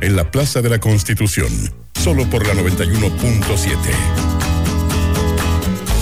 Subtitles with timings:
[0.00, 1.50] en la Plaza de la Constitución,
[1.94, 3.76] solo por la 91.7.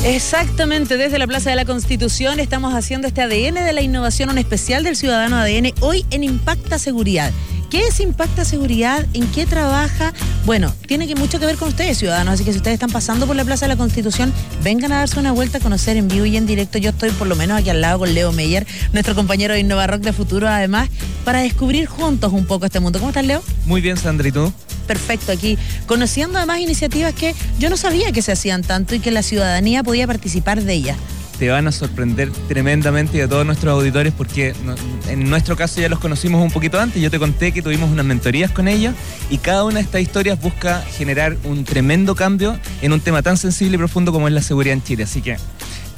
[0.04, 4.38] Exactamente, desde la Plaza de la Constitución estamos haciendo este ADN de la innovación, un
[4.38, 7.32] especial del Ciudadano ADN, hoy en Impacta Seguridad.
[7.76, 9.04] ¿Qué es Impacta Seguridad?
[9.12, 10.14] ¿En qué trabaja?
[10.46, 13.26] Bueno, tiene que mucho que ver con ustedes, ciudadanos, así que si ustedes están pasando
[13.26, 14.32] por la Plaza de la Constitución,
[14.64, 16.78] vengan a darse una vuelta a conocer en vivo y en directo.
[16.78, 20.00] Yo estoy por lo menos aquí al lado con Leo Meyer, nuestro compañero de Rock
[20.00, 20.88] de Futuro, además,
[21.26, 22.98] para descubrir juntos un poco este mundo.
[22.98, 23.42] ¿Cómo estás, Leo?
[23.66, 24.50] Muy bien, Sandra, ¿y tú?
[24.86, 29.10] perfecto aquí, conociendo además iniciativas que yo no sabía que se hacían tanto y que
[29.10, 30.96] la ciudadanía podía participar de ellas
[31.38, 34.54] te van a sorprender tremendamente y a todos nuestros auditores porque
[35.08, 37.02] en nuestro caso ya los conocimos un poquito antes.
[37.02, 38.94] Yo te conté que tuvimos unas mentorías con ellos
[39.30, 43.36] y cada una de estas historias busca generar un tremendo cambio en un tema tan
[43.36, 45.04] sensible y profundo como es la seguridad en Chile.
[45.04, 45.36] Así que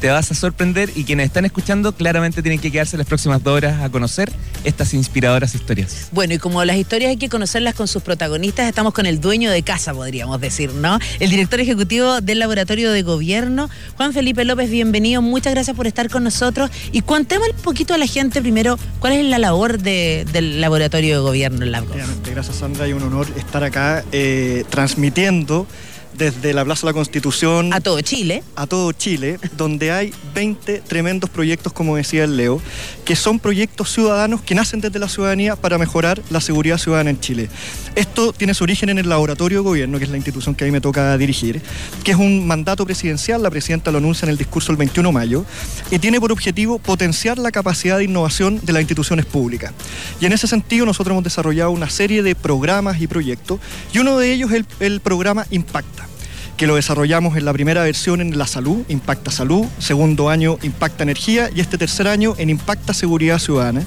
[0.01, 3.57] te vas a sorprender y quienes están escuchando claramente tienen que quedarse las próximas dos
[3.57, 4.30] horas a conocer
[4.65, 6.09] estas inspiradoras historias.
[6.12, 9.51] Bueno, y como las historias hay que conocerlas con sus protagonistas, estamos con el dueño
[9.51, 10.98] de casa, podríamos decir, ¿no?
[11.21, 16.09] El director ejecutivo del Laboratorio de Gobierno, Juan Felipe López, bienvenido, muchas gracias por estar
[16.10, 20.60] con nosotros y cuénteme un poquito a la gente primero cuál es la labor del
[20.60, 21.73] Laboratorio de Gobierno en
[22.24, 25.66] Gracias Sandra, y un honor estar acá eh, transmitiendo
[26.19, 27.73] desde la Plaza de la Constitución.
[27.73, 28.43] A todo Chile.
[28.57, 32.61] A todo Chile, donde hay 20 tremendos proyectos, como decía el Leo,
[33.05, 37.21] que son proyectos ciudadanos que nacen desde la ciudadanía para mejorar la seguridad ciudadana en
[37.21, 37.49] Chile.
[37.95, 40.66] Esto tiene su origen en el Laboratorio de Gobierno, que es la institución que a
[40.66, 41.63] mí me toca dirigir,
[42.02, 45.13] que es un mandato presidencial, la presidenta lo anuncia en el discurso el 21 de
[45.13, 45.45] mayo,
[45.91, 49.73] y tiene por objetivo potenciar la capacidad de innovación de las instituciones públicas.
[50.21, 53.61] Y en ese sentido nosotros hemos desarrollado una serie de programas y proyectos,
[53.93, 56.07] y uno de ellos es el, el programa Impacta
[56.59, 61.04] que lo desarrollamos en la primera versión en la salud, Impacta Salud, segundo año Impacta
[61.04, 63.84] Energía y este tercer año en Impacta Seguridad Ciudadana,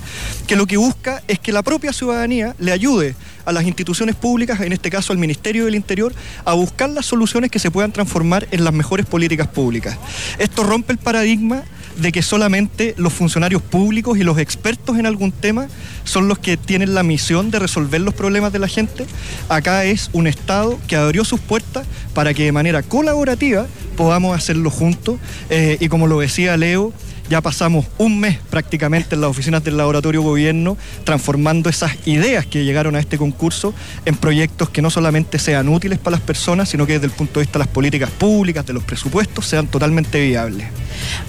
[0.47, 3.13] que lo que busca es que la propia ciudadanía le ayude
[3.44, 6.13] a las instituciones públicas, en este caso al Ministerio del Interior,
[6.45, 9.97] a buscar las soluciones que se puedan transformar en las mejores políticas públicas.
[10.39, 11.63] Esto rompe el paradigma
[11.97, 15.67] de que solamente los funcionarios públicos y los expertos en algún tema
[16.03, 19.06] son los que tienen la misión de resolver los problemas de la gente.
[19.50, 24.69] Acá es un Estado que abrió sus puertas para que de manera colaborativa podamos hacerlo
[24.69, 25.19] juntos.
[25.49, 26.94] Eh, y como lo decía Leo,
[27.31, 32.66] ya pasamos un mes prácticamente en las oficinas del laboratorio gobierno transformando esas ideas que
[32.66, 33.73] llegaron a este concurso
[34.03, 37.39] en proyectos que no solamente sean útiles para las personas, sino que desde el punto
[37.39, 40.67] de vista de las políticas públicas, de los presupuestos, sean totalmente viables.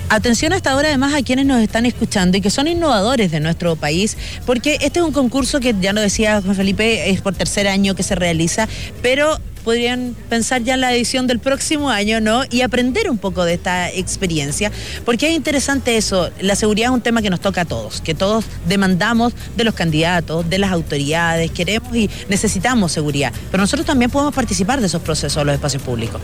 [0.09, 3.77] Atención hasta ahora además a quienes nos están escuchando y que son innovadores de nuestro
[3.77, 7.69] país, porque este es un concurso que ya lo decía Juan Felipe, es por tercer
[7.69, 8.69] año que se realiza,
[9.03, 12.43] pero podrían pensar ya en la edición del próximo año, ¿no?
[12.51, 14.71] Y aprender un poco de esta experiencia,
[15.05, 18.15] porque es interesante eso, la seguridad es un tema que nos toca a todos, que
[18.15, 24.11] todos demandamos de los candidatos, de las autoridades, queremos y necesitamos seguridad, pero nosotros también
[24.11, 26.21] podemos participar de esos procesos en los espacios públicos.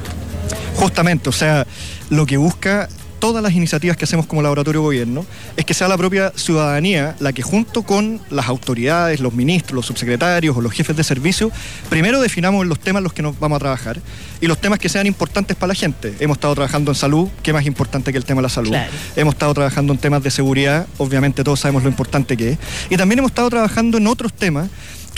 [0.77, 1.67] Justamente, o sea,
[2.11, 2.89] lo que busca
[3.19, 5.25] todas las iniciativas que hacemos como laboratorio gobierno
[5.57, 9.87] es que sea la propia ciudadanía la que junto con las autoridades, los ministros, los
[9.87, 11.51] subsecretarios o los jefes de servicio,
[11.89, 14.01] primero definamos los temas en los que nos vamos a trabajar
[14.41, 16.15] y los temas que sean importantes para la gente.
[16.21, 18.75] Hemos estado trabajando en salud, ¿qué más importante que el tema de la salud?
[19.17, 22.59] Hemos estado trabajando en temas de seguridad, obviamente todos sabemos lo importante que es.
[22.91, 24.69] Y también hemos estado trabajando en otros temas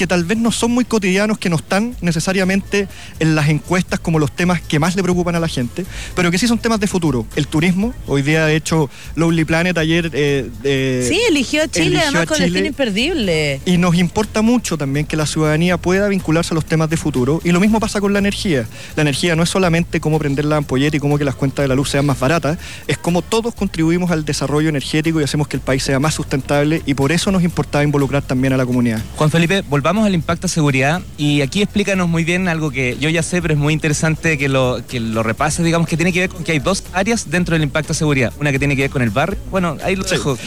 [0.00, 2.88] que tal vez no son muy cotidianos, que no están necesariamente
[3.18, 5.84] en las encuestas como los temas que más le preocupan a la gente,
[6.16, 7.26] pero que sí son temas de futuro.
[7.36, 10.10] El turismo, hoy día de hecho Lovely Planet ayer...
[10.14, 13.60] Eh, sí, eligió a Chile además con el fin imperdible.
[13.66, 17.42] Y nos importa mucho también que la ciudadanía pueda vincularse a los temas de futuro.
[17.44, 18.66] Y lo mismo pasa con la energía.
[18.96, 21.68] La energía no es solamente cómo prender la ampolleta y cómo que las cuentas de
[21.68, 22.56] la luz sean más baratas,
[22.86, 26.80] es cómo todos contribuimos al desarrollo energético y hacemos que el país sea más sustentable
[26.86, 29.02] y por eso nos importaba involucrar también a la comunidad.
[29.16, 32.96] Juan Felipe, volvamos vamos al impacto a seguridad y aquí explícanos muy bien algo que
[33.00, 36.12] yo ya sé, pero es muy interesante que lo, que lo repases, digamos, que tiene
[36.12, 38.32] que ver con que hay dos áreas dentro del impacto a seguridad.
[38.38, 39.36] Una que tiene que ver con el barrio.
[39.50, 40.38] Bueno, ahí lo dejo.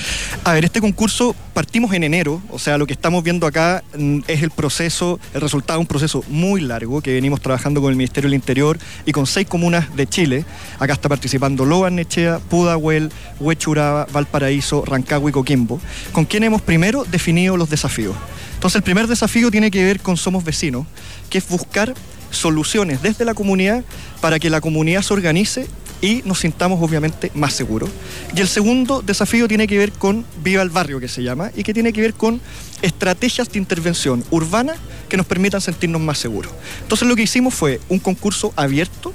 [0.46, 4.20] A ver, este concurso partimos en enero, o sea, lo que estamos viendo acá mm,
[4.30, 7.98] es el proceso, el resultado de un proceso muy largo que venimos trabajando con el
[7.98, 10.46] Ministerio del Interior y con seis comunas de Chile.
[10.80, 13.12] Acá está participando Nechea, Pudahuel,
[13.42, 15.82] Huechuraba, Valparaíso, Rancagua y Coquimbo,
[16.14, 18.16] con quien hemos primero definido los desafíos.
[18.64, 20.88] Entonces el primer desafío tiene que ver con Somos Vecinos,
[21.30, 21.94] que es buscar
[22.32, 23.84] soluciones desde la comunidad
[24.22, 25.68] para que la comunidad se organice
[26.00, 27.90] y nos sintamos obviamente más seguros.
[28.34, 31.64] Y el segundo desafío tiene que ver con Viva el Barrio, que se llama, y
[31.64, 32.40] que tiene que ver con
[32.82, 34.76] estrategias de intervención urbana
[35.10, 36.54] que nos permitan sentirnos más seguros.
[36.84, 39.12] Entonces lo que hicimos fue un concurso abierto,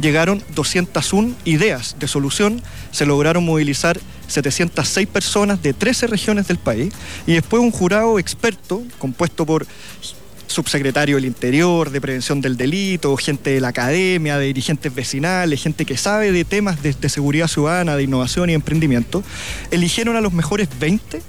[0.00, 2.62] llegaron 201 ideas de solución,
[2.92, 3.98] se lograron movilizar
[4.32, 6.92] 706 personas de 13 regiones del país
[7.26, 9.66] y después un jurado experto compuesto por
[10.52, 15.84] subsecretario del Interior, de Prevención del Delito, gente de la academia, de dirigentes vecinales, gente
[15.84, 19.22] que sabe de temas de, seguridad ciudadana, de innovación y emprendimiento,
[19.70, 21.22] eligieron a los mejores 20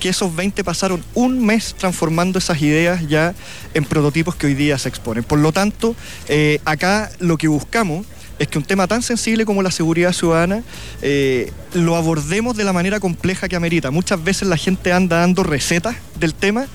[0.00, 3.34] que esos 20 pasaron un mes transformando esas ideas ya
[3.72, 5.24] en prototipos que hoy día se exponen.
[5.24, 5.96] Por lo tanto,
[6.28, 8.04] eh, acá lo que buscamos
[8.38, 10.62] es que un tema tan sensible como la seguridad ciudadana
[11.02, 13.90] eh, lo abordemos de la manera compleja que amerita.
[13.90, 16.66] Muchas veces la gente anda dando recetas del tema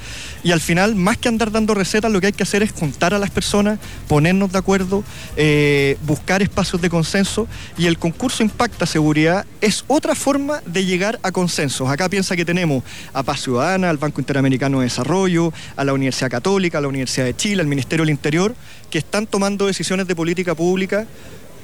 [0.44, 3.14] y al final, más que andar dando recetas, lo que hay que hacer es juntar
[3.14, 3.78] a las personas,
[4.08, 5.04] ponernos de acuerdo,
[5.36, 7.48] eh, buscar espacios de consenso
[7.78, 11.90] y el concurso Impacta Seguridad es otra forma de llegar a consensos.
[11.90, 12.84] Acá piensa que tenemos
[13.14, 17.26] a Paz Ciudadana, al Banco Interamericano de Desarrollo, a la Universidad Católica, a la Universidad
[17.26, 18.56] de Chile, al Ministerio del Interior,
[18.90, 21.06] que están tomando decisiones de política pública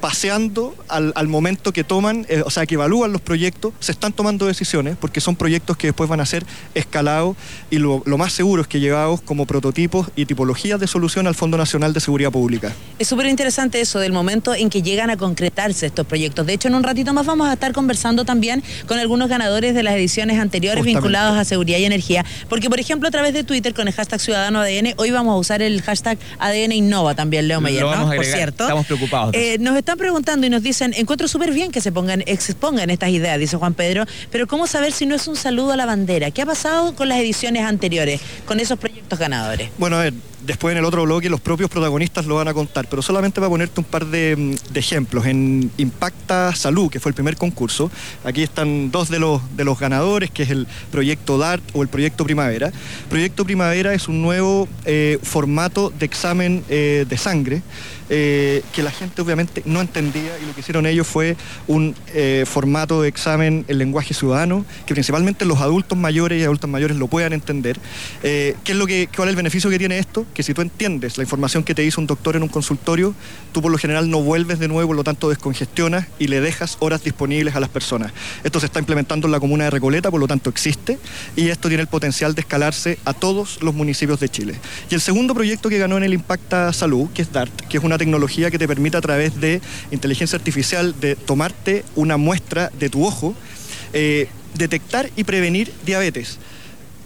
[0.06, 4.46] paseando al, momento que toman, eh, o sea, que evalúan los proyectos, se están tomando
[4.46, 7.36] decisiones, porque son proyectos que después van a ser escalados
[7.72, 11.58] y lo, más seguro es que llevados como prototipos y tipologías de solución al Fondo
[11.58, 12.72] Nacional de Seguridad Pública.
[13.00, 16.46] Es súper interesante eso del momento en que llegan a concretarse estos proyectos.
[16.46, 19.82] De hecho, en un ratito más vamos a estar conversando también con algunos ganadores de
[19.82, 23.74] las ediciones anteriores vinculados a seguridad y energía, porque por ejemplo a través de Twitter
[23.74, 27.60] con el hashtag Ciudadano ADN, hoy vamos a usar el hashtag ADN Innova también, Leo
[27.60, 28.12] Mayer, ¿no?
[28.12, 28.66] Por cierto.
[28.66, 29.34] Estamos preocupados.
[29.34, 33.40] Eh, nos preguntando y nos dicen, encuentro súper bien que se pongan, expongan estas ideas,
[33.40, 36.32] dice Juan Pedro, pero ¿cómo saber si no es un saludo a la bandera?
[36.32, 39.70] ¿Qué ha pasado con las ediciones anteriores, con esos proyectos ganadores?
[39.78, 40.14] Bueno, a ver,
[40.46, 43.50] después en el otro bloque los propios protagonistas lo van a contar, pero solamente para
[43.50, 45.26] ponerte un par de, mm, ejemplos.
[45.26, 47.90] En Impacta Salud, que fue el primer concurso,
[48.24, 51.88] aquí están dos de los, de los ganadores, que es el proyecto DART o el
[51.88, 52.72] proyecto Primavera.
[53.10, 57.62] Proyecto Primavera es un nuevo eh, formato de examen eh, de sangre.
[58.08, 61.96] Eh, que la gente obviamente no entendía y lo que hicieron ellos fue un
[62.46, 67.08] formato de examen en lenguaje ciudadano que principalmente los adultos mayores y adultos mayores lo
[67.08, 67.80] puedan entender.
[68.22, 70.24] ¿qué es lo que, ¿Cuál es el beneficio que tiene esto?
[70.36, 73.16] Que si tú entiendes la información que te hizo un doctor en un consultorio,
[73.54, 76.78] tú por lo general no vuelves de nuevo, por lo tanto descongestionas y le dejas
[76.82, 78.12] horas disponibles a las personas.
[78.44, 81.00] Esto se está implementando en la comuna de Recoleta, por lo tanto existe,
[81.36, 84.60] y esto tiene el potencial de escalarse a todos los municipios de Chile.
[84.92, 87.84] Y el segundo proyecto que ganó en el Impacta Salud, que es DART, que es
[87.84, 89.62] una tecnología que te permite a través de
[89.92, 93.34] inteligencia artificial de tomarte una muestra de tu ojo,
[93.94, 96.40] eh, detectar y prevenir diabetes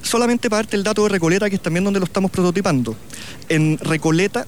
[0.01, 2.96] solamente para darte el dato de Recoleta, que es también donde lo estamos prototipando.
[3.48, 4.46] En Recoleta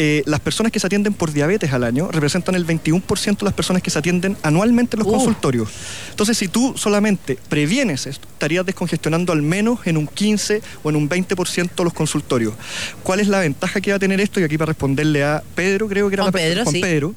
[0.00, 3.52] eh, las personas que se atienden por diabetes al año representan el 21% de las
[3.52, 5.10] personas que se atienden anualmente en los uh.
[5.10, 5.68] consultorios.
[6.10, 10.94] Entonces, si tú solamente previenes esto, estarías descongestionando al menos en un 15 o en
[10.94, 12.54] un 20% los consultorios.
[13.02, 14.38] ¿Cuál es la ventaja que va a tener esto?
[14.38, 17.14] Y aquí para responderle a Pedro, creo que era Juan Pedro, Juan Pedro,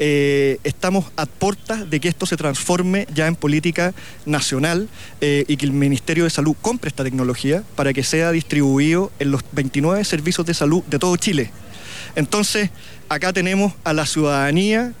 [0.00, 3.94] eh, estamos a puertas de que esto se transforme ya en política
[4.26, 4.88] nacional
[5.20, 9.30] eh, y que el Ministerio de Salud compre esta tecnología para que sea distribuido en
[9.30, 11.52] los 29 servicios de salud de todo Chile.
[12.16, 12.70] Entonces,
[13.08, 14.92] acá tenemos a la ciudadanía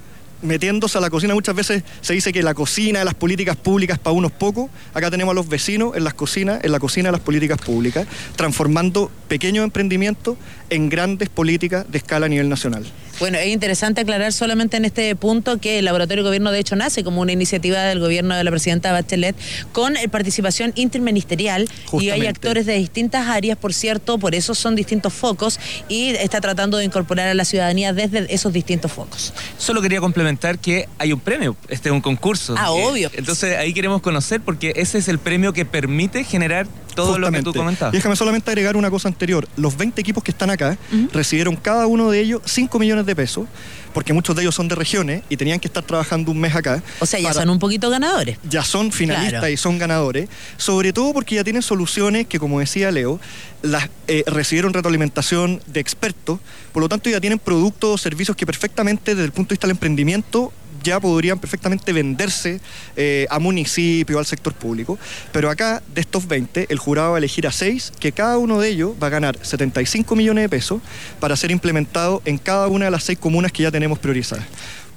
[0.44, 1.34] metiéndose a la cocina.
[1.34, 4.70] Muchas veces se dice que la cocina de las políticas públicas para unos pocos.
[4.92, 8.06] Acá tenemos a los vecinos en las cocinas, en la cocina de las políticas públicas,
[8.36, 10.36] transformando pequeños emprendimientos
[10.70, 12.84] en grandes políticas de escala a nivel nacional.
[13.20, 17.04] Bueno, es interesante aclarar solamente en este punto que el Laboratorio Gobierno de hecho nace
[17.04, 19.36] como una iniciativa del gobierno de la presidenta Bachelet
[19.70, 24.74] con eh, participación interministerial y hay actores de distintas áreas, por cierto, por eso son
[24.74, 29.32] distintos focos y está tratando de incorporar a la ciudadanía desde esos distintos focos.
[29.58, 32.54] Solo quería complementar que hay un premio, este es un concurso.
[32.58, 33.10] Ah, obvio.
[33.14, 37.42] Entonces ahí queremos conocer porque ese es el premio que permite generar todo lo que
[37.42, 37.92] tú comentabas.
[37.92, 39.46] Déjame solamente agregar una cosa anterior.
[39.56, 40.78] Los 20 equipos que están acá
[41.12, 43.46] recibieron cada uno de ellos 5 millones de pesos,
[43.92, 46.82] porque muchos de ellos son de regiones y tenían que estar trabajando un mes acá.
[47.00, 48.38] O sea, ya son un poquito ganadores.
[48.48, 52.90] Ya son finalistas y son ganadores, sobre todo porque ya tienen soluciones que, como decía
[52.90, 53.20] Leo,
[53.62, 56.38] las eh, recibieron retroalimentación de expertos,
[56.72, 59.66] por lo tanto ya tienen productos o servicios que perfectamente desde el punto de vista
[59.66, 60.52] del emprendimiento
[60.84, 62.60] ya podrían perfectamente venderse
[62.94, 64.98] eh, a municipio, al sector público.
[65.32, 68.60] Pero acá, de estos 20, el jurado va a elegir a 6, que cada uno
[68.60, 70.80] de ellos va a ganar 75 millones de pesos
[71.18, 74.44] para ser implementado en cada una de las seis comunas que ya tenemos priorizadas.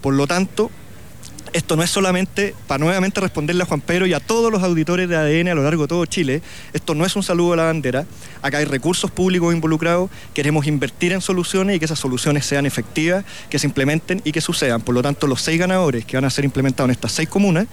[0.02, 0.70] Por lo tanto,
[1.58, 5.10] esto no es solamente para nuevamente responderle a Juan Pedro y a todos los auditores
[5.10, 7.64] de ADN a lo largo de todo Chile, esto no es un saludo a la
[7.64, 8.06] bandera,
[8.44, 13.26] acá hay recursos públicos involucrados, queremos invertir en soluciones y que esas soluciones sean efectivas,
[13.50, 14.82] que se implementen y que sucedan.
[14.82, 17.66] Por lo tanto, los seis ganadores que van a ser implementados en estas seis comunas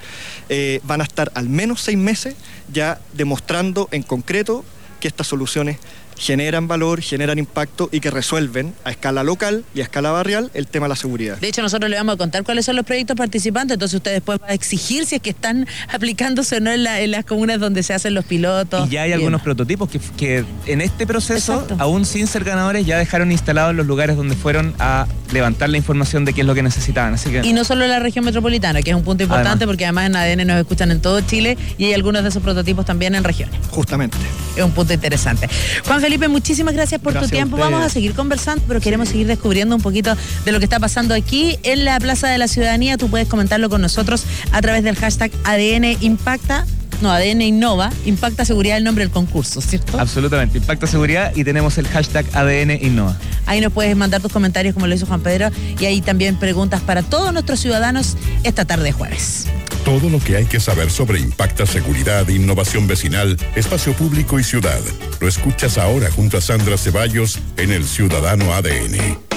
[0.49, 2.37] eh, van a estar al menos seis meses
[2.73, 4.65] ya demostrando en concreto
[4.99, 5.77] que estas soluciones
[6.17, 10.67] generan valor, generan impacto y que resuelven a escala local y a escala barrial el
[10.67, 11.39] tema de la seguridad.
[11.39, 14.39] De hecho, nosotros le vamos a contar cuáles son los proyectos participantes, entonces ustedes después
[14.39, 17.95] van a exigir si es que están aplicándose o no en, las comunas donde se
[17.95, 18.89] hacen los pilotos.
[18.89, 23.33] Y ya hay algunos prototipos que, en este proceso, aún sin ser ganadores, ya dejaron
[23.33, 27.15] instalados los lugares donde fueron a levantar la información de qué es lo que necesitaban.
[27.15, 27.43] Así que...
[27.45, 30.47] Y no solo la región metropolitana, que es un punto importante porque además en ADN
[30.47, 33.61] nos escuchan en todo Chile y hay algunos de esos prototipos también en regiones.
[33.71, 34.17] Justamente.
[34.57, 35.49] Es un punto interesante.
[35.85, 37.57] Juan Felipe, muchísimas gracias por tu tiempo.
[37.57, 41.15] Vamos a seguir conversando, pero queremos seguir descubriendo un poquito de lo que está pasando
[41.15, 42.97] aquí en la Plaza de la Ciudadanía.
[42.97, 46.65] Tú puedes comentarlo con nosotros a través del hashtag ADN Impacta
[47.05, 50.01] no, ADN Innova, Impacta Seguridad el nombre del concurso, ¿cierto?
[50.01, 53.17] Absolutamente, Impacta Seguridad y tenemos el hashtag ADN Innova.
[53.45, 56.81] Ahí nos puedes mandar tus comentarios como lo hizo Juan Pedro y ahí también preguntas
[56.81, 59.47] para todos nuestros ciudadanos esta tarde de jueves.
[59.85, 64.81] Todo lo que hay que saber sobre Impacta Seguridad, Innovación Vecinal, Espacio Público y Ciudad.
[65.21, 69.34] Lo escuchas ahora junto a Sandra Ceballos en el Ciudadano ADN.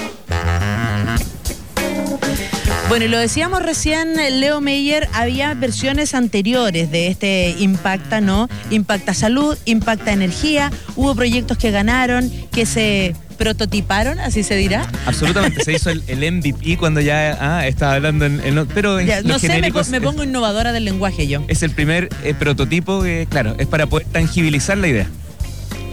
[2.88, 8.48] Bueno, y lo decíamos recién, Leo Meyer, había versiones anteriores de este Impacta, ¿no?
[8.70, 14.90] Impacta Salud, Impacta Energía, hubo proyectos que ganaron, que se prototiparon, así se dirá.
[15.04, 16.02] Absolutamente, se hizo el,
[16.32, 21.28] MVP cuando ya ah, estaba hablando en, pero no sé, me, pongo innovadora del lenguaje
[21.28, 21.44] yo.
[21.48, 25.06] Es el primer eh, prototipo que, claro, es para poder tangibilizar la idea.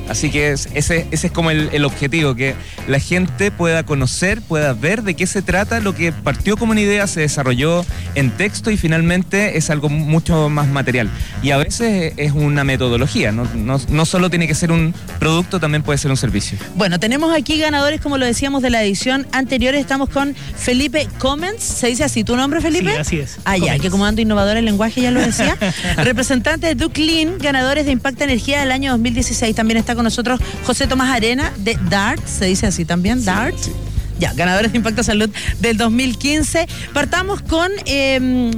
[0.09, 2.55] Así que ese, ese es como el, objetivo, que
[2.87, 6.81] la gente pueda conocer, pueda ver de qué se trata, lo que partió como una
[6.81, 11.09] idea, se desarrolló en texto y finalmente es algo mucho más material.
[11.41, 15.83] Y a veces es una metodología, no, no, solo tiene que ser un producto, también
[15.83, 16.57] puede ser un servicio.
[16.75, 19.73] Bueno, tenemos aquí ganadores, como lo decíamos, de la edición anterior.
[19.75, 22.91] Estamos con Felipe Comens, ¿se dice así tu nombre, Felipe?
[22.91, 23.37] Sí, así es.
[23.45, 25.57] Ah, ya, que como ando innovador el lenguaje, ya lo decía.
[25.97, 29.55] Representante de Duke Lean, ganadores de Impacto Energía del año 2016.
[29.55, 33.55] También está con nosotros José Tomás Arena de DART, se dice así también, DART.
[34.19, 36.67] Ya, ganadores de Impacto Salud del 2015.
[36.93, 37.69] Partamos con...
[37.85, 38.51] Em,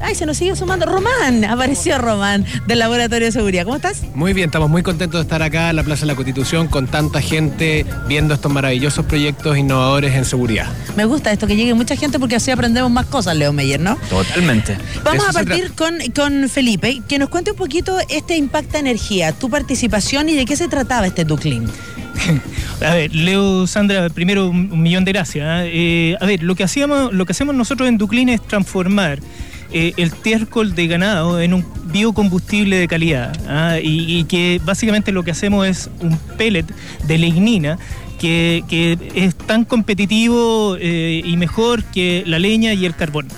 [0.00, 1.44] ay, se nos sigue sumando Román.
[1.44, 3.64] Apareció Román del Laboratorio de Seguridad.
[3.64, 4.02] ¿Cómo estás?
[4.14, 6.86] Muy bien, estamos muy contentos de estar acá en la Plaza de la Constitución con
[6.86, 10.68] tanta gente viendo estos maravillosos proyectos innovadores en seguridad.
[10.96, 13.96] Me gusta esto, que llegue mucha gente porque así aprendemos más cosas, Leo Meyer, ¿no?
[14.08, 14.76] Totalmente.
[15.04, 19.50] Vamos a partir con, con Felipe, que nos cuente un poquito este Impacta Energía, tu
[19.50, 21.66] participación y de qué se trataba este Duclin.
[22.80, 25.64] A ver, Leo, Sandra, primero un, millón de gracias.
[25.64, 25.70] ¿eh?
[25.72, 29.20] Eh, a ver, lo que hacíamos, lo que hacemos nosotros en Duclin es transformar
[29.72, 33.78] eh, el tiércol de ganado en un biocombustible de calidad ¿ah?
[33.82, 36.66] y, que básicamente lo que hacemos es un pellet
[37.06, 37.78] de lignina
[38.18, 38.64] que,
[39.14, 43.28] es tan competitivo y mejor que la leña y el carbón.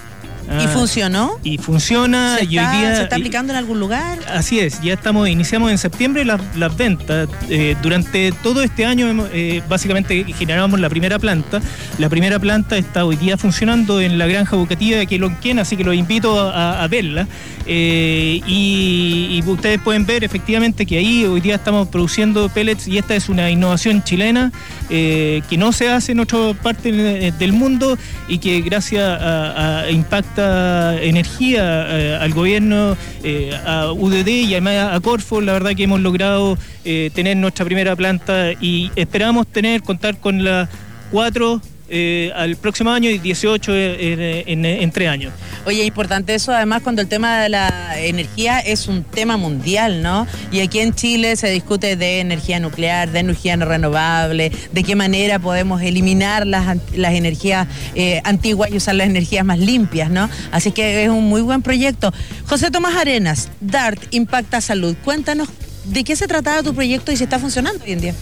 [0.50, 1.32] ¿Y ah, funcionó?
[1.44, 2.38] Y funciona.
[2.38, 4.18] ¿Se, y está, hoy día, ¿Se está aplicando en algún lugar?
[4.32, 6.40] Así es, ya estamos, iniciamos en septiembre las,
[6.76, 7.28] ventas.
[7.50, 11.60] Eh, durante todo este año eh, básicamente generamos la primera planta.
[11.98, 15.84] La primera planta está hoy día funcionando en la granja educativa de Quelonquén, así que
[15.84, 17.28] los invito a, verla.
[17.66, 23.14] Eh, y, ustedes pueden ver efectivamente que ahí hoy día estamos produciendo pellets y esta
[23.14, 24.52] es una innovación chilena
[24.88, 27.96] que no se hace en otra parte del mundo
[28.28, 34.94] y que gracias a, a Impact energía eh, al gobierno, eh, a UDD y además
[34.94, 35.40] a Corfo.
[35.40, 40.44] La verdad que hemos logrado eh, tener nuestra primera planta y esperamos tener, contar con
[40.44, 40.68] las
[41.10, 45.32] cuatro eh, al próximo año y 18 en, tres años.
[45.64, 50.26] Oye, importante eso, además, cuando el tema de la energía es un tema mundial, ¿no?
[50.50, 54.96] Y aquí en Chile se discute de energía nuclear, de energía no renovable, de qué
[54.96, 60.28] manera podemos eliminar las, las energías eh, antiguas y usar las energías más limpias, ¿no?
[60.52, 62.12] Así que es un muy buen proyecto.
[62.46, 65.48] José Tomás Arenas, DART Impacta Salud, cuéntanos
[65.84, 68.14] de qué se trataba tu proyecto y si está funcionando hoy en día.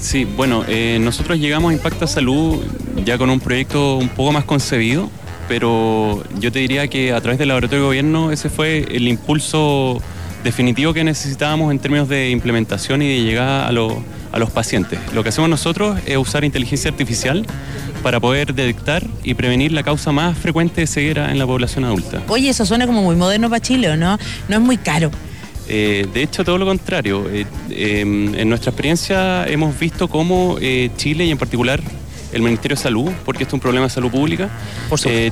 [0.00, 2.62] Sí, bueno, eh, nosotros llegamos a Impacta Salud
[3.04, 5.10] ya con un proyecto un poco más concebido,
[5.48, 10.00] pero yo te diría que a través del laboratorio de gobierno ese fue el impulso
[10.44, 15.00] definitivo que necesitábamos en términos de implementación y de llegada a, a los pacientes.
[15.14, 17.44] Lo que hacemos nosotros es usar inteligencia artificial
[18.02, 22.22] para poder detectar y prevenir la causa más frecuente de ceguera en la población adulta.
[22.28, 24.16] Oye, eso suena como muy moderno para Chile, ¿o no?
[24.48, 25.10] No es muy caro.
[25.68, 27.28] Eh, de hecho, todo lo contrario.
[27.30, 31.80] Eh, em, en nuestra experiencia hemos visto cómo eh, Chile y en particular
[32.32, 34.50] el Ministerio de Salud, porque esto es un problema de salud pública,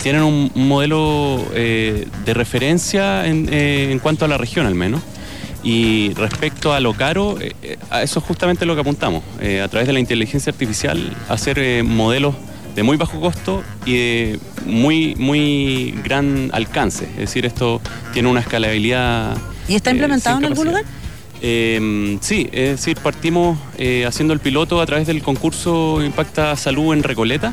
[0.00, 5.02] tienen un, modelo de referencia en, cuanto a la región al menos.
[5.62, 7.36] Y respecto a lo caro,
[7.90, 9.22] a eso es justamente lo que apuntamos,
[9.62, 12.34] a través de la inteligencia artificial, hacer modelos
[12.74, 17.04] de muy bajo costo y de muy, muy gran alcance.
[17.04, 17.82] Es decir, esto
[18.14, 19.36] tiene una escalabilidad
[19.68, 20.84] ¿Y está implementado en algún lugar?
[21.42, 26.94] Eh, sí, es decir, partimos eh, haciendo el piloto a través del concurso Impacta Salud
[26.94, 27.52] en Recoleta.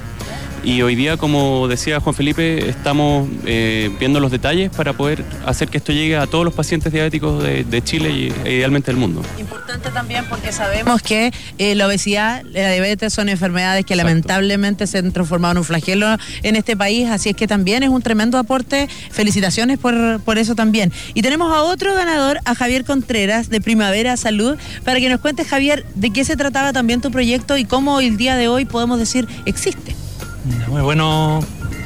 [0.64, 5.68] Y hoy día, como decía Juan Felipe, estamos eh, viendo los detalles para poder hacer
[5.68, 8.98] que esto llegue a todos los pacientes diabéticos de, de Chile y e idealmente del
[8.98, 9.22] mundo.
[9.38, 15.00] Importante también porque sabemos que eh, la obesidad, la diabetes son enfermedades que lamentablemente se
[15.00, 16.08] han transformado en un flagelo
[16.44, 18.88] en este país, así es que también es un tremendo aporte.
[19.12, 20.94] Felicitaciones por, por eso también.
[21.14, 25.46] Y tenemos a otro ganador, a Javier Contreras de Primavera Salud, para que nos cuentes,
[25.46, 28.98] Javier, de qué se trataba también tu proyecto y cómo el día de hoy podemos
[28.98, 29.94] decir existe.
[30.68, 31.40] Muy bueno,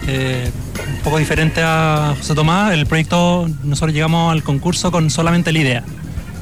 [0.07, 0.51] eh,
[0.89, 2.73] un poco diferente a José Tomás.
[2.73, 5.83] El proyecto, nosotros llegamos al concurso con solamente la idea,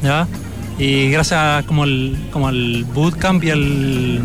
[0.02, 0.28] ¿ya?
[0.78, 4.24] Y gracias como el, como al bootcamp y el,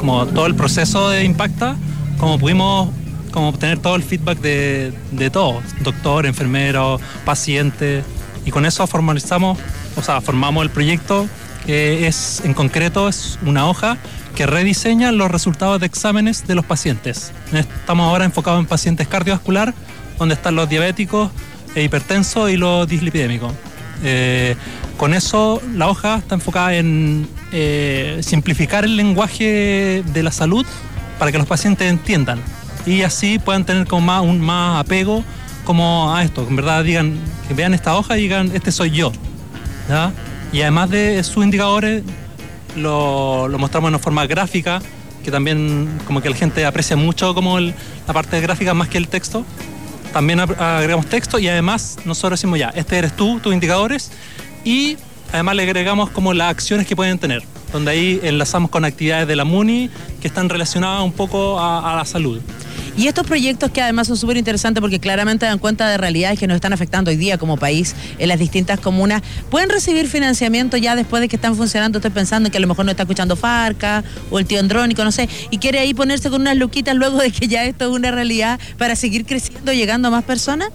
[0.00, 1.76] como todo el proceso de Impacta,
[2.18, 2.90] como pudimos
[3.30, 8.02] como obtener todo el feedback de, de todos, doctor, enfermero, paciente,
[8.44, 9.58] y con eso formalizamos,
[9.96, 11.28] o sea, formamos el proyecto
[11.68, 13.98] es, en concreto, es una hoja
[14.34, 17.32] que rediseña los resultados de exámenes de los pacientes.
[17.52, 19.74] Estamos ahora enfocados en pacientes cardiovascular,
[20.18, 21.30] donde están los diabéticos,
[21.74, 23.52] e hipertensos y los dislipidémicos.
[24.02, 24.56] Eh,
[24.96, 30.66] con eso, la hoja está enfocada en eh, simplificar el lenguaje de la salud
[31.18, 32.40] para que los pacientes entiendan
[32.86, 35.24] y así puedan tener como más, un más apego
[35.64, 39.12] como a esto, en verdad digan, que vean esta hoja y digan, este soy yo.
[40.52, 42.02] Y además de sus indicadores,
[42.76, 44.80] lo, mostramos en una forma gráfica,
[45.24, 47.74] que también como que la gente aprecia mucho como la
[48.12, 49.44] parte gráfica más que el texto.
[50.12, 54.10] También ag- agregamos texto y además nosotros decimos ya, este eres tú, tus indicadores,
[54.64, 54.96] y
[55.32, 59.36] además le agregamos como las acciones que pueden tener, donde ahí enlazamos con actividades de
[59.36, 59.90] la MUNI
[60.22, 62.40] que están relacionadas un poco a la salud.
[62.98, 66.48] Y estos proyectos que además son súper interesantes porque claramente dan cuenta de realidades que
[66.48, 70.96] nos están afectando hoy día como país en las distintas comunas, ¿pueden recibir financiamiento ya
[70.96, 71.98] después de que están funcionando?
[71.98, 74.02] Estoy pensando en que a lo mejor no está escuchando Farca
[74.32, 77.30] o el tío Andrónico, no sé, y quiere ahí ponerse con unas luquitas luego de
[77.30, 80.70] que ya esto es una realidad para seguir creciendo, llegando a más personas.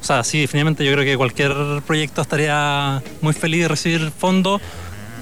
[0.00, 1.52] O sea, sí, definitivamente yo creo que cualquier
[1.86, 4.62] proyecto estaría muy feliz de recibir fondos,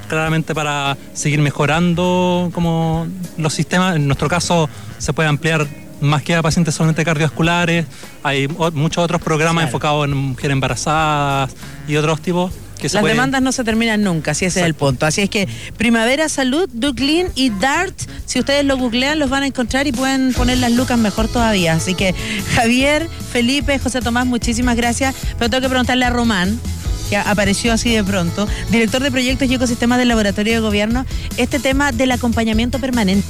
[0.09, 3.97] claramente para seguir mejorando como los sistemas.
[3.97, 5.67] En nuestro caso se puede ampliar
[6.01, 7.87] más que a pacientes solamente cardiovasculares.
[8.23, 9.69] Hay muchos otros programas Claro.
[9.69, 11.51] enfocados en mujeres embarazadas
[11.89, 14.67] y otros tipos que se Las pueden- demandas no se terminan nunca, si ese es
[14.67, 15.07] el punto.
[15.07, 19.47] Así es que Primavera Salud, Duclin y Dart, si ustedes lo googlean, los van a
[19.47, 21.73] encontrar y pueden poner las lucas mejor todavía.
[21.73, 22.15] Así que
[22.55, 25.15] Javier, Felipe, José Tomás, muchísimas gracias.
[25.39, 26.61] Pero tengo que preguntarle a Román,
[27.09, 31.07] que apareció así de pronto, director de proyectos y ecosistemas del Laboratorio de Gobierno,
[31.39, 33.27] este tema del acompañamiento permanente.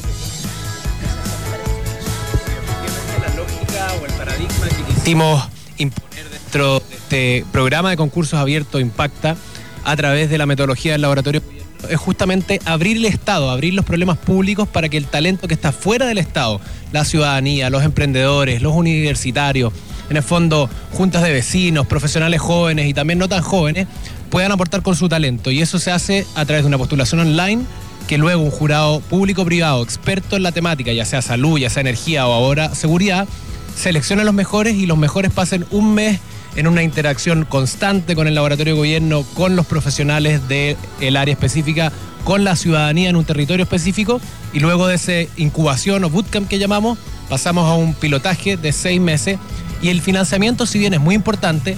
[5.06, 5.40] Quisimos
[5.78, 9.36] imponer dentro de este programa de concursos abierto Impacta
[9.84, 11.42] a través de la metodología del laboratorio
[11.88, 15.70] es justamente abrir el Estado, abrir los problemas públicos para que el talento que está
[15.70, 19.72] fuera del Estado, la ciudadanía, los emprendedores, los universitarios,
[20.10, 23.86] en el fondo juntas de vecinos, profesionales jóvenes y también no tan jóvenes,
[24.28, 25.52] puedan aportar con su talento.
[25.52, 27.62] Y eso se hace a través de una postulación online
[28.08, 32.26] que luego un jurado público-privado experto en la temática, ya sea salud, ya sea energía
[32.26, 33.28] o ahora seguridad,
[33.76, 36.18] selecciona los mejores y los mejores pasen un mes
[36.56, 41.92] en una interacción constante con el laboratorio de gobierno, con los profesionales del área específica,
[42.24, 44.20] con la ciudadanía en un territorio específico.
[44.52, 49.00] Y luego de esa incubación o bootcamp que llamamos, pasamos a un pilotaje de seis
[49.00, 49.38] meses.
[49.82, 51.76] Y el financiamiento, si bien es muy importante,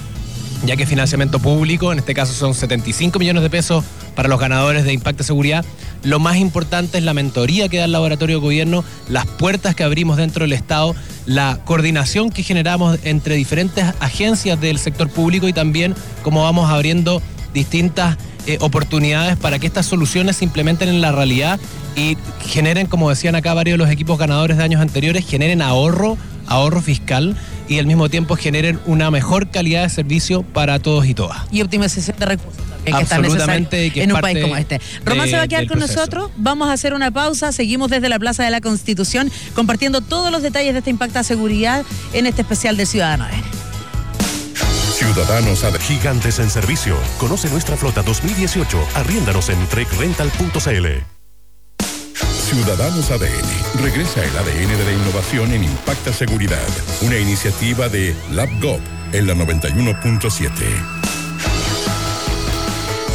[0.64, 4.85] ya que financiamiento público, en este caso son 75 millones de pesos para los ganadores
[4.85, 5.64] de Impacto Seguridad.
[6.03, 9.85] Lo más importante es la mentoría que da el laboratorio de gobierno, las puertas que
[9.85, 10.94] abrimos dentro del Estado,
[11.27, 17.23] la coordinación que generamos entre diferentes agencias del sector público y también cómo vamos abriendo
[17.55, 18.16] distintas
[18.47, 21.61] eh, oportunidades para que estas soluciones se implementen en la realidad
[21.97, 22.16] y
[22.47, 26.16] generen, como decían acá varios de los equipos ganadores de años anteriores, generen ahorro,
[26.48, 27.37] ahorro fiscal
[27.68, 31.38] y al mismo tiempo generen una mejor calidad de servicio para todos y todas.
[31.50, 34.80] Y optimización de recursos también, que Absolutamente, que es en un país como este.
[35.04, 35.98] Román de- se va a quedar con proceso.
[36.00, 36.30] nosotros.
[36.37, 37.52] Vamos a hacer una pausa.
[37.52, 41.84] Seguimos desde la Plaza de la Constitución compartiendo todos los detalles de este Impacta Seguridad
[42.14, 43.42] en este especial del Ciudadano ADN.
[44.94, 45.80] Ciudadanos ADN.
[45.80, 46.96] Gigantes en servicio.
[47.18, 48.78] Conoce nuestra flota 2018.
[48.94, 51.17] Arriéndanos en trekrental.cl.
[52.48, 53.82] Ciudadanos ADN.
[53.82, 56.66] Regresa el ADN de la innovación en Impacta Seguridad.
[57.02, 58.80] Una iniciativa de LabGov
[59.12, 60.97] en la 91.7.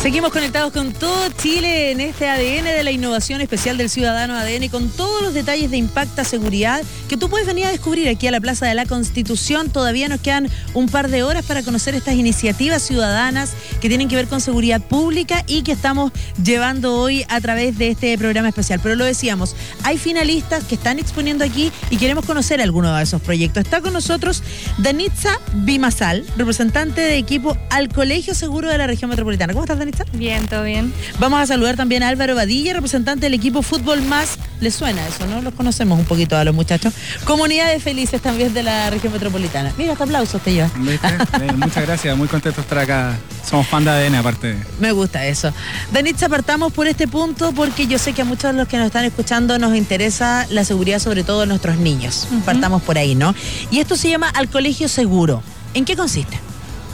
[0.04, 4.68] Seguimos conectados con todo Chile en este ADN de la innovación especial del Ciudadano ADN
[4.68, 8.32] con todos los detalles de Impacta Seguridad que tú puedes venir a descubrir aquí a
[8.32, 9.70] la Plaza de la Constitución.
[9.70, 14.18] Todavía nos quedan un par de horas para conocer estas iniciativas ciudadanas que tienen que
[14.18, 16.12] ver con seguridad pública y que estamos
[16.44, 18.82] llevando hoy a través de este programa especial.
[18.84, 23.22] Pero lo decíamos, hay finalistas que están exponiendo aquí y queremos conocer algunos de esos
[23.22, 23.64] proyectos.
[23.64, 24.44] Está con nosotros
[24.80, 29.54] Danitza Bimasal, representante de equipo al Colegio Seguro de la Región Metropolitana.
[29.54, 29.93] ¿Cómo estás, Danitza?
[30.14, 30.94] Bien, todo bien.
[31.20, 34.38] Vamos a saludar también a Álvaro Badilla, representante del equipo Fútbol Más.
[34.62, 35.42] ¿Les suena eso, no?
[35.42, 36.94] Los conocemos un poquito a los muchachos.
[37.26, 39.74] Comunidades felices también de la región metropolitana.
[39.78, 40.70] Mira, hasta aplausos te lleva.
[40.88, 43.18] Eh, muchas gracias, muy contento de estar acá.
[43.44, 44.56] Somos fan de ADN aparte.
[44.80, 45.52] Me gusta eso.
[45.92, 48.86] Danitza, partamos por este punto porque yo sé que a muchos de los que nos
[48.86, 52.28] están escuchando nos interesa la seguridad, sobre todo de nuestros niños.
[52.46, 53.36] Partamos por ahí, ¿no?
[53.72, 55.44] Y esto se llama Al Colegio Seguro.
[55.74, 56.40] ¿En qué consiste?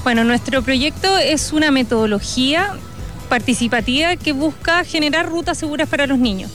[0.03, 2.73] Bueno, nuestro proyecto es una metodología
[3.29, 6.51] participativa que busca generar rutas seguras para los niños.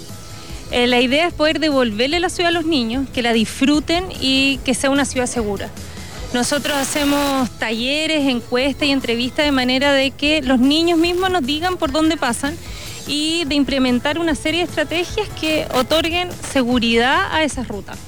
[0.70, 4.58] Eh, la idea es poder devolverle la ciudad a los niños, que la disfruten y
[4.64, 5.70] que sea una ciudad segura.
[6.32, 11.76] Nosotros hacemos talleres, encuestas y entrevistas de manera de que los niños mismos nos digan
[11.76, 12.56] por dónde pasan
[13.06, 17.98] y de implementar una serie de estrategias que otorguen seguridad a esas rutas.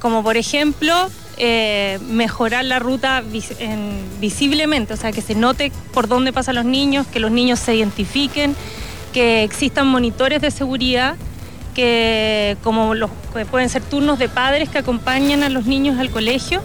[0.00, 3.22] Como por ejemplo, eh, mejorar la ruta
[4.20, 7.74] visiblemente, o sea, que se note por dónde pasan los niños, que los niños se
[7.74, 8.56] identifiquen,
[9.12, 11.16] que existan monitores de seguridad,
[11.74, 16.08] que como los que pueden ser turnos de padres que acompañan a los niños al
[16.10, 16.62] colegio.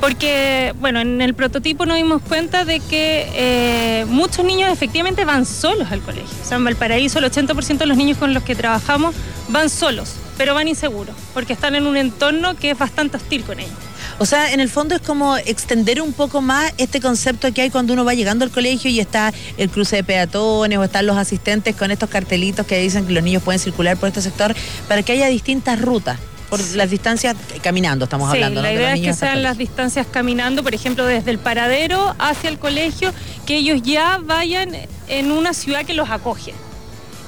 [0.00, 5.44] Porque, bueno, en el prototipo nos dimos cuenta de que eh, muchos niños efectivamente van
[5.44, 6.30] solos al colegio.
[6.42, 9.14] O sea, en Valparaíso el 80% de los niños con los que trabajamos
[9.48, 13.60] van solos pero van inseguros, porque están en un entorno que es bastante hostil con
[13.60, 13.74] ellos.
[14.18, 17.68] O sea, en el fondo es como extender un poco más este concepto que hay
[17.68, 21.18] cuando uno va llegando al colegio y está el cruce de peatones o están los
[21.18, 24.56] asistentes con estos cartelitos que dicen que los niños pueden circular por este sector
[24.88, 28.62] para que haya distintas rutas por las distancias caminando, estamos hablando.
[28.62, 32.58] La idea es que sean las distancias caminando, por ejemplo, desde el paradero hacia el
[32.58, 33.12] colegio,
[33.44, 34.74] que ellos ya vayan
[35.06, 36.54] en una ciudad que los acoge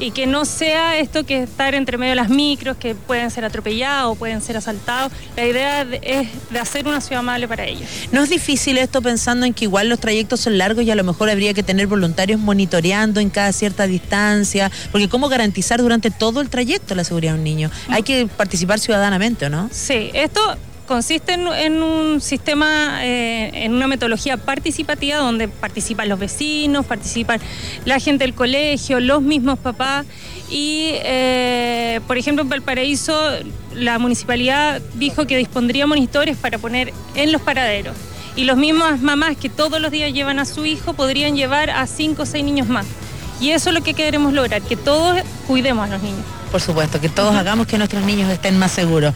[0.03, 3.45] y que no sea esto que estar entre medio de las micros, que pueden ser
[3.45, 5.13] atropellados, pueden ser asaltados.
[5.37, 7.89] La idea es de hacer una ciudad amable para ellos.
[8.11, 11.05] ¿No es difícil esto pensando en que igual los trayectos son largos y a lo
[11.05, 14.73] mejor habría que tener voluntarios monitoreando en cada cierta distancia?
[14.91, 17.71] Porque ¿cómo garantizar durante todo el trayecto la seguridad de un niño?
[17.89, 19.71] Hay que participar ciudadanamente, ¿no?
[19.71, 20.41] Sí, esto
[20.87, 27.41] consiste en, un sistema, eh, en una metodología participativa donde participan los vecinos, participan
[27.85, 30.07] la gente del colegio, los mismos papás.
[30.51, 33.15] Y, eh, por ejemplo, en Valparaíso,
[33.75, 37.97] la municipalidad dijo que dispondría monitores para poner en los paraderos.
[38.37, 41.87] Y los mismos mamás que todos los días llevan a su hijo podrían llevar a
[41.87, 42.87] cinco o seis niños más.
[43.41, 46.25] Y eso es lo que queremos lograr, que todos cuidemos a los niños.
[46.51, 49.15] Por supuesto, que todos hagamos que nuestros niños estén más seguros.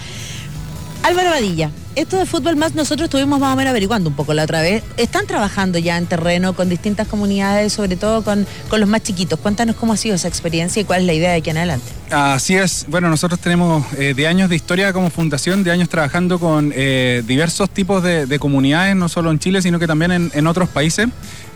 [1.02, 4.42] Álvaro Vadilla, esto de fútbol más nosotros estuvimos más o menos averiguando un poco la
[4.42, 4.84] otra vez.
[4.98, 9.40] Están trabajando ya en terreno con distintas comunidades, sobre todo con, los más chiquitos.
[9.40, 11.86] Cuéntanos cómo ha sido esa experiencia y cuál es la idea de aquí en adelante.
[12.10, 12.84] Así es.
[12.88, 17.22] Bueno, nosotros tenemos eh, de años de historia como fundación, de años trabajando con eh,
[17.26, 21.08] diversos tipos de, comunidades, no solo en Chile, sino que también en, otros países.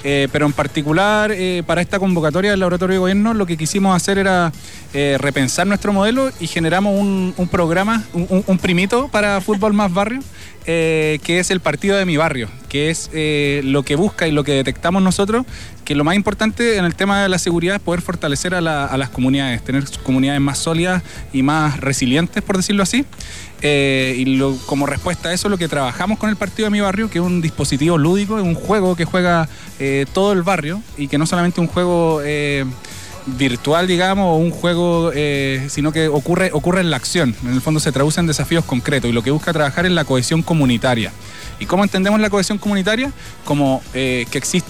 [0.03, 1.31] Eh, pero en particular
[1.67, 4.51] para esta convocatoria del Laboratorio de Gobierno lo que quisimos hacer era
[4.93, 10.21] repensar nuestro modelo y generamos un, programa, un, primito para Fútbol Más Barrio,
[10.65, 13.11] que es el partido de mi barrio, que es
[13.65, 15.47] lo que busca y lo que detectamos nosotros,
[15.91, 19.09] que lo más importante en el tema de la seguridad es poder fortalecer a, las
[19.09, 23.05] comunidades, tener comunidades más sólidas y más resilientes, por decirlo así.
[23.61, 27.11] Eh, y como respuesta a eso, lo que trabajamos con el partido de mi barrio,
[27.11, 29.49] que es un dispositivo lúdico, es un juego que juega
[29.81, 32.65] eh, todo el barrio y que no solamente un juego eh,
[33.27, 35.13] virtual, digamos, o un juego,
[35.69, 37.35] sino que ocurre, ocurre en la acción.
[37.43, 40.05] En el fondo se traduce en desafíos concretos y lo que busca trabajar es la
[40.05, 41.13] cohesión comunitaria.
[41.59, 43.13] ¿Y cómo entendemos la cohesión comunitaria?
[43.45, 44.69] Como que existe